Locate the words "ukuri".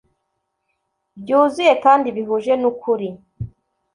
2.71-3.09